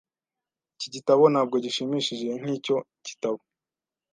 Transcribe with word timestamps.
Iki 0.75 0.87
gitabo 0.95 1.23
ntabwo 1.33 1.55
gishimishije 1.63 2.27
nkicyo 2.41 2.75
gitabo. 3.07 3.39